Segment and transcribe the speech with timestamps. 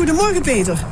[0.00, 0.84] Goedemorgen, Peter.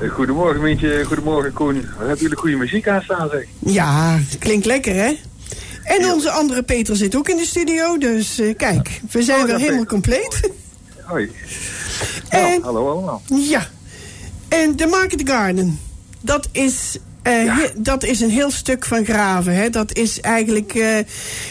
[0.00, 1.04] Eh, Goedemorgen, Mientje.
[1.04, 1.84] Goedemorgen, Koen.
[1.98, 3.44] Hebben jullie goede muziek aanstaan, zeg?
[3.58, 5.12] Ja, klinkt lekker, hè?
[5.84, 9.44] En onze andere Peter zit ook in de studio, dus eh, kijk, we zijn Oh,
[9.46, 9.86] weer helemaal Peter.
[9.92, 10.50] compleet.
[11.02, 11.30] Hoi.
[12.28, 13.22] En- Nou, hallo allemaal.
[13.26, 13.66] Ja.
[14.48, 15.78] En de Market Garden,
[16.20, 17.54] dat is, eh, Ja.
[17.54, 19.54] he- dat is een heel stuk van graven.
[19.54, 19.70] Hè?
[19.70, 20.72] Dat is eigenlijk,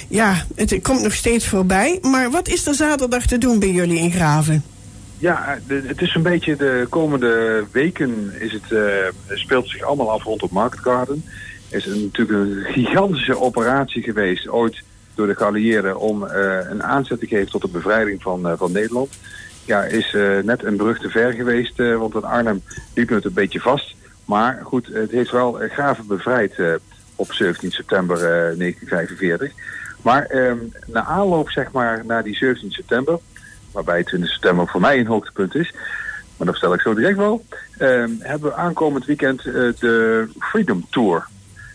[0.08, 2.00] ja, het komt nog steeds voorbij.
[2.02, 4.64] Maar wat is er zaterdag te doen bij jullie in graven?
[5.24, 10.24] Ja, het is een beetje de komende weken is het, eh, speelt zich allemaal af
[10.24, 11.26] rondom Market Garden.
[11.70, 14.84] is natuurlijk een gigantische operatie geweest, ooit
[15.16, 18.72] door de geallieerden, om eh, een aanzet te geven tot de bevrijding van, eh, van
[18.72, 19.10] Nederland.
[19.66, 22.62] Ja, is net een brug te ver geweest, want in Arnhem
[22.94, 23.96] liep het een beetje vast.
[24.26, 26.54] Maar goed, het heeft wel graven bevrijd
[27.16, 29.52] op 17 september eh, 1945.
[30.02, 33.20] Maar ehm, na aanloop zeg maar naar die 17 september,
[33.74, 35.74] waarbij 20 september voor mij een hoogtepunt is,
[36.38, 37.46] maar dat vertel ik zo direct wel,
[37.78, 41.28] ehm, hebben we aankomend weekend eh, de Freedom Tour.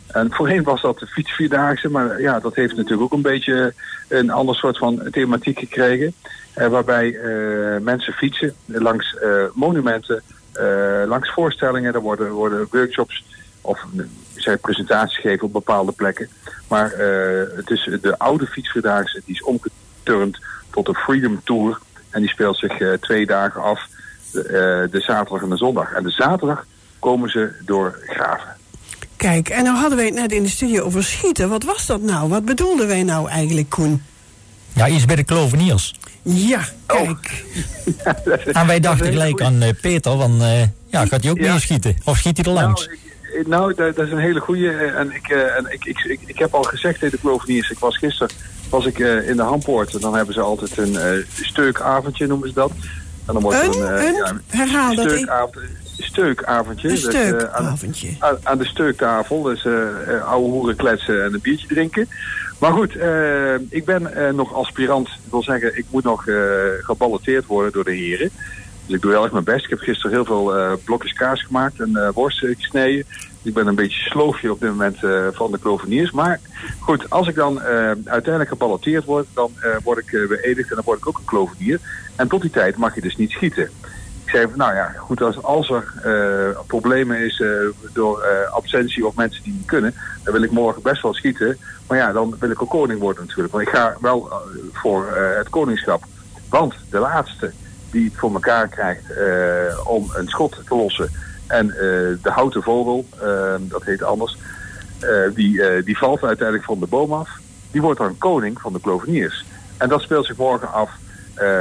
[0.07, 3.75] En voorheen was dat de fietsvierdaagse, maar ja, dat heeft natuurlijk ook een beetje
[4.09, 6.15] een ander soort van thematiek gekregen.
[6.53, 9.17] Eh, waarbij eh, mensen fietsen langs
[9.53, 10.23] monumenten,
[11.07, 11.95] langs voorstellingen.
[11.95, 13.25] Er worden, worden workshops
[13.61, 13.85] of
[14.35, 16.29] zij presentaties geven op bepaalde plekken.
[16.69, 16.91] Maar
[17.57, 20.39] het is de oude fietsvierdaagse, die is omgeturnd
[20.71, 21.79] tot de Freedom Tour.
[22.19, 23.87] En die speelt zich eh, twee dagen af,
[24.33, 25.93] de, eh, de zaterdag en de zondag.
[25.93, 26.65] En de zaterdag
[26.99, 28.57] komen ze door graven.
[29.17, 31.49] Kijk, en nou hadden wij het net in de studio over schieten.
[31.49, 32.29] Wat was dat nou?
[32.29, 34.03] Wat bedoelden wij nou eigenlijk, Koen?
[34.73, 35.95] Ja, iets bij de kloveniers.
[36.23, 36.97] Ja, Oh.
[37.05, 37.45] kijk.
[38.59, 41.59] En wij dachten gelijk aan eh, Peter, van eh, ja, gaat hij ook Ja.
[41.59, 41.97] schieten?
[42.05, 42.87] Of schiet hij er langs?
[42.87, 42.99] Nou,
[43.41, 44.71] ik- nou dat, is een hele goeie.
[44.71, 47.79] eh, En, ik, en ik, ik, ik, ik heb al gezegd tegen de Kloveniers, ik
[47.79, 48.35] was gisteren
[48.71, 50.01] was ik, eh, in de Hampoort.
[50.01, 52.71] Dan hebben ze altijd een eh, steukavondje, noemen ze dat.
[53.27, 55.05] En dan wordt er Een, een, eh, een, ja, herhaal dat.
[55.05, 55.57] ik- steukavond,
[55.99, 56.89] steukavondje.
[56.89, 58.09] Een Dus, aan, steukavondje.
[58.19, 59.43] aan, aan de steuktafel.
[59.43, 59.73] Dus eh,
[60.27, 62.09] oude hoeren kletsen en een biertje drinken.
[62.59, 62.95] Maar goed,
[63.69, 65.07] ik ben nog aspirant.
[65.07, 66.25] Dat wil zeggen, ik moet nog
[66.81, 68.31] geballoteerd worden door de heren.
[68.87, 69.65] Dus ik doe heel erg mijn best.
[69.65, 70.53] Ik heb gisteren heel veel
[70.85, 73.05] blokjes kaas gemaakt en worst gesneden.
[73.49, 76.11] Ik ben een beetje sloofje op dit moment eh, van de kloveniers.
[76.11, 76.41] Maar
[76.81, 80.85] goed, als ik dan eh, uiteindelijk geballoteerd word, dan eh, word ik beëdigd en dan
[80.85, 81.81] word ik ook een klovenier.
[82.17, 83.71] En tot die tijd mag je dus niet schieten.
[84.25, 85.93] Ik zei van, nou ja, goed, als, als er
[86.67, 87.43] problemen is
[87.93, 89.95] door absentie of mensen die niet kunnen,
[90.25, 91.57] dan wil ik morgen best wel schieten.
[91.87, 93.55] Maar ja, dan wil ik ook koning worden natuurlijk.
[93.55, 94.33] Want ik ga wel
[94.73, 96.05] voor het koningschap.
[96.49, 97.53] Want de laatste
[97.91, 99.05] die het voor elkaar krijgt
[99.85, 101.11] om een schot te lossen
[101.49, 101.77] en eh,
[102.23, 104.37] de houten vogel, eh, dat heet anders,
[104.99, 107.29] eh, die, eh, die valt uiteindelijk van de boom af.
[107.71, 109.45] Die wordt dan koning van de kloveniers.
[109.77, 110.91] En dat speelt zich morgen af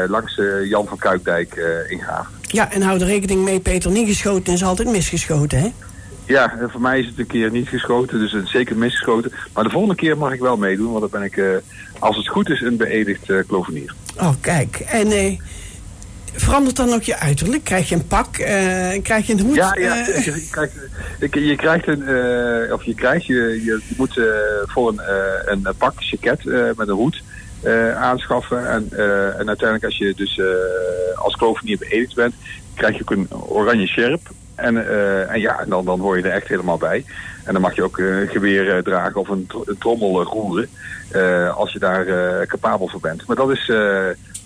[0.07, 1.55] langs Jan van Kuikdijk
[1.89, 2.27] in Graaf.
[2.41, 3.91] Ja, en hou er rekening mee, Peter.
[3.91, 5.71] Niet geschoten is altijd misgeschoten, hè?
[6.25, 9.31] Ja, voor mij is het een keer niet geschoten, dus het is zeker misgeschoten.
[9.53, 11.61] Maar de volgende keer mag ik wel meedoen, want dan ben ik,
[11.99, 13.93] als het goed is, een beëdigd klovenier.
[14.19, 14.79] Oh, kijk.
[14.79, 15.39] En eh,
[16.37, 17.63] verandert dan ook je uiterlijk?
[17.63, 18.37] Krijg je een pak?
[18.37, 19.55] eh, krijg je een hoed?
[19.55, 20.25] Ja, ja Eh,
[21.49, 24.19] je, krijgt, een, eh, of je krijgt, je, je, je moet
[24.65, 25.01] voor een,
[25.45, 26.43] een pak, jacket
[26.77, 27.23] met een hoed
[27.95, 28.69] aanschaffen.
[28.69, 28.89] En,
[29.37, 30.41] en uiteindelijk als je dus
[31.15, 32.33] als klovenier beëdigd bent,
[32.73, 34.21] krijg je ook een oranje sjerp.
[34.55, 34.89] En,
[35.29, 37.05] en ja, en dan, dan hoor je er echt helemaal bij.
[37.43, 40.69] En dan mag je ook een geweer dragen of een, een trommel roeren.
[41.55, 42.05] als je daar
[42.47, 43.27] capabel voor bent.
[43.27, 43.65] Maar dat is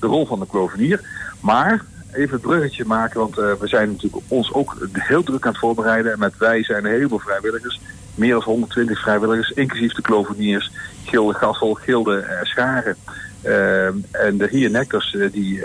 [0.01, 0.99] de rol van de klovenier.
[1.41, 5.51] Maar even het bruggetje maken, want eh, we zijn natuurlijk ons ook heel druk aan
[5.51, 6.11] het voorbereiden.
[6.11, 7.79] En met wij zijn heel veel vrijwilligers.
[8.15, 10.71] Meer dan 120 vrijwilligers, inclusief de kloveniers,
[11.05, 12.95] Gilde Gassel, Gilde eh, Scharen.
[13.41, 15.61] Eh, en de reenactors eh, die,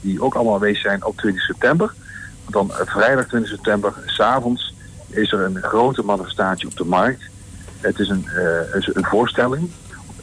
[0.00, 1.92] die ook allemaal aanwezig zijn op 20 september.
[2.44, 4.74] Want dan vrijdag 20 september, s'avonds,
[5.08, 7.22] is er een grote manifestatie op de markt.
[7.80, 8.26] Het is een,
[8.72, 9.70] een, een voorstelling.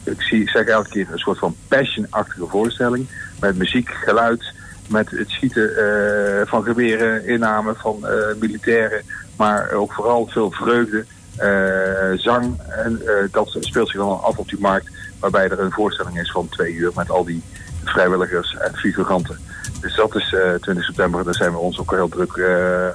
[0.02, 3.08] Ik zie, zeg elke keer een soort van passion-achtige voorstelling.
[3.40, 4.52] Met muziek, geluid,
[4.88, 9.02] met het schieten eh, van geweren, inname van eh, militairen.
[9.36, 11.04] Maar ook vooral veel vreugde,
[11.36, 12.60] eh, zang.
[12.60, 14.90] En dat speelt zich dan af op die markt.
[15.20, 17.42] Waarbij er een voorstelling is van twee uur met al die
[17.84, 19.38] vrijwilligers en figuranten.
[19.80, 21.24] Dus dat is eh 20 september.
[21.24, 22.40] Daar zijn we ons ook heel druk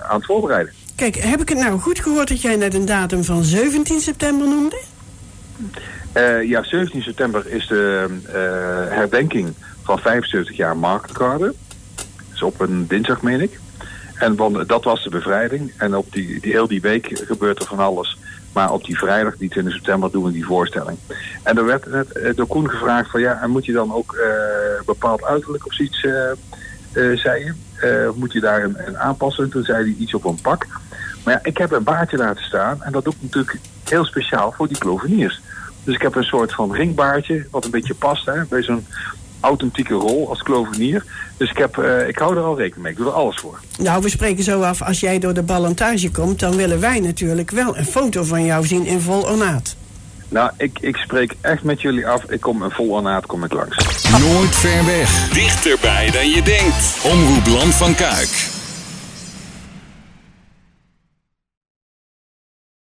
[0.07, 0.73] aan het voorbereiden.
[0.95, 4.47] Kijk, heb ik het nou goed gehoord dat jij net een datum van 17 september
[4.47, 4.81] noemde?
[6.45, 8.07] Ja, 17 september is de
[8.89, 9.53] herdenking
[9.83, 11.55] van 75 jaar Marktgarden.
[12.43, 13.59] Op een dinsdag, meen ik.
[14.15, 15.73] En want dat was de bevrijding.
[15.77, 18.17] En op die, heel die week gebeurt er van alles.
[18.53, 20.97] Maar op die vrijdag, die 20 september, doen we die voorstelling.
[21.43, 24.13] En er werd net eh, door Koen gevraagd van ja, en moet je dan ook
[24.13, 26.31] eh, bepaald uiterlijk of zoiets eh,
[26.93, 27.53] eh, zei je.
[27.87, 29.49] Eh, moet je daar een, een aanpassen?
[29.49, 30.67] Toen zei hij iets op een pak.
[31.23, 32.83] Maar ja, ik heb een baardje laten staan.
[32.83, 33.59] En dat doe ik natuurlijk
[33.89, 35.41] heel speciaal voor die kloveniers.
[35.83, 38.85] Dus ik heb een soort van ringbaardje, wat een beetje past hè, bij zo'n
[39.39, 41.03] authentieke rol als klovenier.
[41.43, 42.91] Dus ik, heb, eh, ik hou er al rekening mee.
[42.91, 43.59] Ik doe er alles voor.
[43.77, 46.39] Nou, we spreken zo af, als jij door de ballantage komt...
[46.39, 49.75] dan willen wij natuurlijk wel een foto van jou zien in vol ornaat.
[50.29, 52.23] Nou, ik, ik spreek echt met jullie af.
[52.23, 53.77] Ik kom een vol ornaat kom ik langs.
[54.11, 55.29] Nooit ver weg.
[55.29, 56.97] Dichterbij dan je denkt.
[57.03, 58.52] Omroep Land van Kuik.